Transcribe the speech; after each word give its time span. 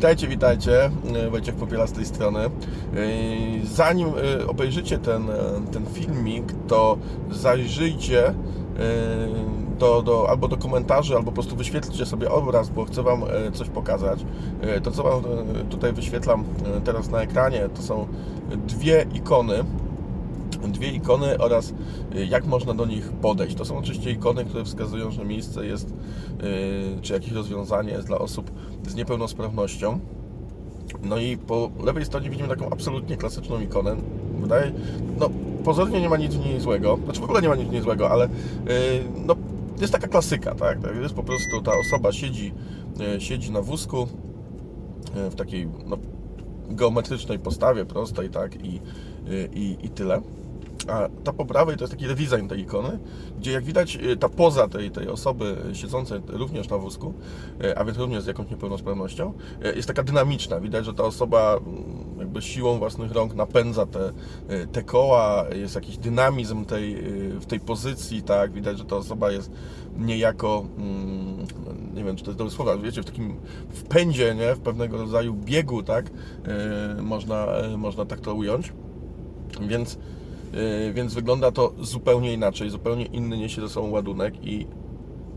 Witajcie, 0.00 0.28
witajcie. 0.28 0.90
E, 1.14 1.30
Wojciech 1.30 1.54
Popiela 1.54 1.86
z 1.86 1.92
tej 1.92 2.04
strony. 2.04 2.38
E, 2.40 2.48
Zanim 3.64 4.08
e, 4.08 4.46
obejrzycie 4.46 4.98
ten, 4.98 5.28
ten 5.72 5.86
filmik, 5.86 6.44
to 6.68 6.98
zajrzyjcie 7.30 8.34
do, 9.78 10.02
do, 10.02 10.30
albo 10.30 10.48
do 10.48 10.56
komentarzy, 10.56 11.16
albo 11.16 11.26
po 11.26 11.32
prostu 11.32 11.56
wyświetlcie 11.56 12.06
sobie 12.06 12.30
obraz, 12.30 12.68
bo 12.68 12.84
chcę 12.84 13.02
Wam 13.02 13.22
coś 13.52 13.68
pokazać. 13.68 14.24
To, 14.82 14.90
co 14.90 15.02
Wam 15.02 15.22
tutaj 15.70 15.92
wyświetlam 15.92 16.44
teraz 16.84 17.10
na 17.10 17.22
ekranie, 17.22 17.68
to 17.74 17.82
są 17.82 18.06
dwie 18.66 19.06
ikony 19.14 19.64
dwie 20.68 20.88
ikony 20.88 21.38
oraz 21.38 21.74
y, 22.14 22.26
jak 22.26 22.46
można 22.46 22.74
do 22.74 22.86
nich 22.86 23.12
podejść. 23.12 23.56
To 23.56 23.64
są 23.64 23.78
oczywiście 23.78 24.10
ikony, 24.10 24.44
które 24.44 24.64
wskazują, 24.64 25.10
że 25.10 25.24
miejsce 25.24 25.66
jest, 25.66 25.88
y, 25.90 25.94
czy 27.02 27.12
jakieś 27.12 27.32
rozwiązanie 27.32 27.92
jest 27.92 28.06
dla 28.06 28.18
osób 28.18 28.50
z 28.88 28.94
niepełnosprawnością. 28.94 29.98
No 31.02 31.18
i 31.18 31.36
po 31.36 31.70
lewej 31.84 32.04
stronie 32.04 32.30
widzimy 32.30 32.48
taką 32.48 32.70
absolutnie 32.70 33.16
klasyczną 33.16 33.60
ikonę. 33.60 33.96
Wydaje, 34.40 34.72
no 35.18 35.30
pozornie 35.64 36.00
nie 36.00 36.08
ma 36.08 36.16
nic 36.16 36.34
w 36.34 36.46
niej 36.46 36.60
złego, 36.60 36.98
znaczy 37.04 37.20
w 37.20 37.24
ogóle 37.24 37.42
nie 37.42 37.48
ma 37.48 37.56
nic 37.56 37.68
w 37.68 37.72
niej 37.72 37.82
złego, 37.82 38.10
ale 38.10 38.24
y, 38.26 38.28
no, 39.26 39.36
jest 39.80 39.92
taka 39.92 40.08
klasyka, 40.08 40.54
tak? 40.54 40.80
Tak, 40.80 40.96
Jest 40.96 41.14
po 41.14 41.22
prostu 41.22 41.62
ta 41.62 41.72
osoba 41.86 42.12
siedzi, 42.12 42.54
siedzi 43.18 43.52
na 43.52 43.62
wózku 43.62 44.06
w 45.30 45.34
takiej 45.34 45.68
no, 45.86 45.96
geometrycznej 46.70 47.38
postawie, 47.38 47.84
prostej, 47.84 48.30
tak? 48.30 48.64
I, 48.64 48.80
i, 49.52 49.76
i 49.82 49.88
tyle. 49.88 50.20
A 50.88 51.08
ta 51.24 51.32
po 51.32 51.46
prawej 51.46 51.76
to 51.76 51.84
jest 51.84 51.92
taki 51.92 52.06
redesign 52.06 52.48
tej 52.48 52.60
ikony, 52.60 52.98
gdzie 53.38 53.52
jak 53.52 53.64
widać 53.64 53.96
y, 53.96 54.16
ta 54.16 54.28
poza 54.28 54.68
tej, 54.68 54.90
tej 54.90 55.08
osoby 55.08 55.56
siedzącej 55.72 56.20
również 56.28 56.68
na 56.68 56.78
wózku, 56.78 57.14
y, 57.64 57.78
a 57.78 57.84
więc 57.84 57.98
również 57.98 58.22
z 58.22 58.26
jakąś 58.26 58.50
niepełnosprawnością, 58.50 59.32
y, 59.64 59.76
jest 59.76 59.88
taka 59.88 60.02
dynamiczna. 60.02 60.60
Widać, 60.60 60.84
że 60.84 60.94
ta 60.94 61.04
osoba 61.04 61.56
mm, 61.56 62.18
jakby 62.18 62.42
siłą 62.42 62.78
własnych 62.78 63.12
rąk 63.12 63.34
napędza 63.34 63.86
te, 63.86 64.12
te 64.72 64.82
koła, 64.82 65.44
jest 65.54 65.74
jakiś 65.74 65.98
dynamizm 65.98 66.64
tej, 66.64 66.96
w 67.40 67.46
tej 67.46 67.60
pozycji, 67.60 68.22
tak? 68.22 68.52
Widać, 68.52 68.78
że 68.78 68.84
ta 68.84 68.96
osoba 68.96 69.30
jest 69.30 69.50
niejako, 69.98 70.64
mm, 70.78 71.46
nie 71.94 72.04
wiem 72.04 72.16
czy 72.16 72.24
to 72.24 72.30
jest 72.30 72.38
dobre 72.38 72.54
słowo, 72.54 72.70
ale 72.70 72.80
wiecie, 72.80 73.02
w 73.02 73.04
takim 73.04 73.36
wpędzie, 73.70 74.34
nie? 74.34 74.54
W 74.54 74.60
pewnego 74.60 74.96
rodzaju 74.96 75.34
biegu, 75.34 75.82
tak? 75.82 76.10
Można, 77.02 77.46
można 77.76 78.06
tak 78.06 78.20
to 78.20 78.34
ująć. 78.34 78.72
Więc 79.68 79.98
więc 80.92 81.14
wygląda 81.14 81.52
to 81.52 81.72
zupełnie 81.80 82.32
inaczej, 82.32 82.70
zupełnie 82.70 83.04
inny 83.04 83.38
niesie 83.38 83.60
ze 83.60 83.68
sobą 83.68 83.90
ładunek 83.90 84.46
i 84.46 84.66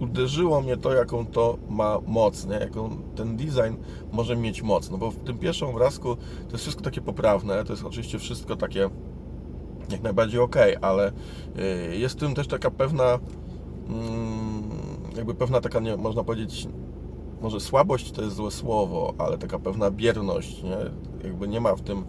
uderzyło 0.00 0.60
mnie 0.60 0.76
to, 0.76 0.94
jaką 0.94 1.26
to 1.26 1.58
ma 1.68 1.98
moc, 2.06 2.46
nie? 2.46 2.54
jaką 2.54 2.90
ten 3.16 3.36
design 3.36 3.74
może 4.12 4.36
mieć 4.36 4.62
moc. 4.62 4.90
No 4.90 4.98
bo 4.98 5.10
w 5.10 5.16
tym 5.16 5.38
pierwszym 5.38 5.68
obrazku 5.68 6.16
to 6.16 6.52
jest 6.52 6.62
wszystko 6.62 6.82
takie 6.82 7.00
poprawne, 7.00 7.64
to 7.64 7.72
jest 7.72 7.84
oczywiście 7.84 8.18
wszystko 8.18 8.56
takie 8.56 8.90
jak 9.90 10.02
najbardziej 10.02 10.40
ok, 10.40 10.56
ale 10.80 11.12
yy, 11.88 11.96
jest 11.96 12.16
w 12.16 12.20
tym 12.20 12.34
też 12.34 12.46
taka 12.46 12.70
pewna, 12.70 13.18
mm, 13.88 14.62
jakby 15.16 15.34
pewna 15.34 15.60
taka, 15.60 15.80
nie, 15.80 15.96
można 15.96 16.24
powiedzieć, 16.24 16.68
może 17.40 17.60
słabość 17.60 18.12
to 18.12 18.22
jest 18.22 18.36
złe 18.36 18.50
słowo, 18.50 19.14
ale 19.18 19.38
taka 19.38 19.58
pewna 19.58 19.90
bierność, 19.90 20.62
nie? 20.62 20.76
jakby 21.24 21.48
nie 21.48 21.60
ma 21.60 21.76
w 21.76 21.80
tym 21.80 21.98
y, 21.98 22.04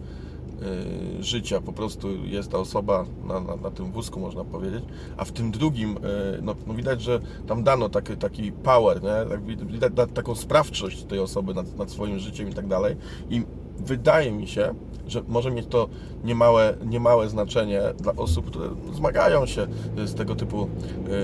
życia, 1.20 1.60
po 1.60 1.72
prostu 1.72 2.08
jest 2.24 2.50
ta 2.50 2.58
osoba 2.58 3.04
na, 3.24 3.40
na, 3.40 3.56
na 3.56 3.70
tym 3.70 3.92
wózku, 3.92 4.20
można 4.20 4.44
powiedzieć, 4.44 4.84
a 5.16 5.24
w 5.24 5.32
tym 5.32 5.50
drugim, 5.50 5.96
y, 5.96 6.42
no, 6.42 6.54
no 6.66 6.74
widać, 6.74 7.02
że 7.02 7.20
tam 7.46 7.62
dano 7.64 7.88
taki, 7.88 8.16
taki 8.16 8.52
power, 8.52 9.02
nie? 9.02 9.30
Tak 9.30 9.40
wid- 9.44 9.66
widać 9.66 9.92
da- 9.92 10.06
taką 10.06 10.34
sprawczość 10.34 11.04
tej 11.04 11.18
osoby 11.18 11.54
nad, 11.54 11.78
nad 11.78 11.90
swoim 11.90 12.18
życiem 12.18 12.50
i 12.50 12.54
tak 12.54 12.66
dalej. 12.66 12.96
I 13.30 13.42
wydaje 13.78 14.32
mi 14.32 14.46
się, 14.48 14.74
że 15.08 15.22
może 15.28 15.50
mieć 15.50 15.66
to 15.66 15.88
niemałe, 16.24 16.74
niemałe 16.86 17.28
znaczenie 17.28 17.82
dla 17.98 18.12
osób, 18.16 18.46
które 18.46 18.68
zmagają 18.92 19.46
się 19.46 19.66
z 20.04 20.14
tego 20.14 20.34
typu 20.34 20.68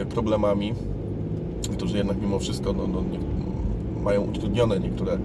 y, 0.03 0.07
problemami, 0.07 0.75
którzy 1.73 1.97
jednak 1.97 2.21
mimo 2.23 2.39
wszystko 2.39 2.73
no, 2.73 2.87
no, 2.87 3.01
nie, 3.03 3.19
mają 4.03 4.23
utrudnione 4.23 4.81
niektóre 4.81 5.19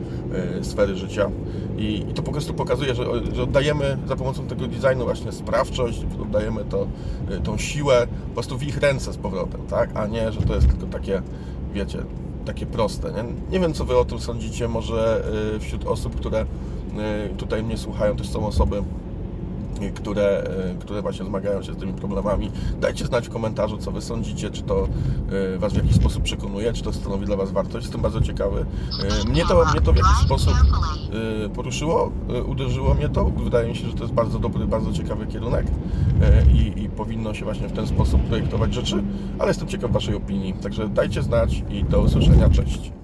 e, 0.58 0.64
sfery 0.64 0.96
życia 0.96 1.30
I, 1.78 2.06
to 2.16 2.24
po 2.24 2.32
prostu 2.32 2.54
pokazuje, 2.54 2.96
że, 2.96 3.06
że 3.34 3.44
oddajemy 3.44 3.98
za 4.08 4.16
pomocą 4.16 4.48
tego 4.48 4.68
designu 4.68 5.04
właśnie 5.04 5.32
sprawczość, 5.32 6.06
oddajemy 6.22 6.66
to, 6.66 6.88
e, 7.30 7.40
tą 7.40 7.58
siłę 7.58 8.08
po 8.28 8.34
prostu 8.34 8.58
w 8.58 8.64
ich 8.64 8.78
ręce 8.78 9.14
z 9.14 9.18
powrotem, 9.18 9.62
tak? 9.70 9.90
A 9.96 10.08
nie, 10.08 10.32
że 10.32 10.42
to 10.42 10.56
jest 10.56 10.68
tylko 10.68 10.88
takie, 10.88 11.22
wiecie, 11.74 12.04
takie 12.46 12.66
proste. 12.66 13.12
Nie, 13.12 13.24
nie 13.52 13.60
wiem, 13.60 13.74
co 13.74 13.86
Wy 13.86 13.98
o 13.98 14.06
tym 14.06 14.20
sądzicie, 14.20 14.68
może 14.68 15.24
e, 15.56 15.60
wśród 15.60 15.88
osób, 15.88 16.16
które 16.16 16.46
tutaj 17.38 17.64
mnie 17.64 17.78
słuchają, 17.78 18.16
też 18.16 18.30
są 18.30 18.48
osoby, 18.48 18.84
które, 19.92 20.44
e, 20.44 20.76
które 20.80 21.02
właśnie 21.02 21.26
zmagają 21.26 21.62
się 21.64 21.74
z 21.74 21.78
tymi 21.78 21.94
problemami. 21.94 22.52
Dajcie 22.82 23.06
znać 23.06 23.28
w 23.28 23.30
komentarzu, 23.30 23.78
co 23.78 23.92
Wy 23.92 24.02
sądzicie, 24.02 24.50
czy 24.52 24.62
to 24.62 24.88
e, 25.56 25.58
Was 25.58 25.74
w 25.74 25.76
jakiś 25.76 25.96
sposób 25.96 26.24
przekonuje, 26.24 26.74
czy 26.74 26.84
to 26.84 26.94
stanowi 26.94 27.26
dla 27.26 27.36
Was 27.36 27.52
wartość. 27.52 27.86
Jestem 27.86 28.02
bardzo 28.02 28.22
ciekawy. 28.22 28.66
E, 29.24 29.30
Mnie 29.30 29.46
to, 29.46 29.66
mnie 29.72 29.82
to 29.82 29.94
w 29.94 29.98
jakiś 29.98 30.18
sposób 30.26 30.54
poruszyło, 31.56 32.12
uderzyło 32.48 32.94
mnie 32.94 33.10
to. 33.10 33.26
Wydaje 33.26 33.70
mi 33.70 33.76
się, 33.76 33.88
że 33.88 33.94
to 33.94 34.02
jest 34.04 34.14
bardzo 34.14 34.40
dobry, 34.40 34.68
bardzo 34.68 34.94
ciekawy 34.94 35.28
kierunek 35.28 35.68
i, 36.54 36.82
i 36.84 36.90
powinno 36.90 37.34
się 37.34 37.46
właśnie 37.46 37.68
w 37.68 37.72
ten 37.72 37.88
sposób 37.88 38.22
projektować 38.22 38.74
rzeczy, 38.74 39.04
ale 39.40 39.48
jestem 39.48 39.68
ciekaw 39.68 39.92
Waszej 39.92 40.16
opinii. 40.16 40.54
Także 40.54 40.90
dajcie 40.90 41.24
znać 41.24 41.64
i 41.70 41.84
do 41.84 42.02
usłyszenia. 42.02 42.50
Cześć. 42.50 43.03